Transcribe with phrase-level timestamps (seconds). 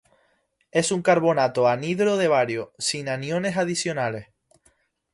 [0.71, 4.29] Es un carbonato anhidro de bario, sin aniones adicionales.